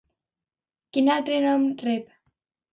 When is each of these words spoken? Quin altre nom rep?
Quin 0.97 1.13
altre 1.17 1.39
nom 1.45 1.71
rep? 1.87 2.13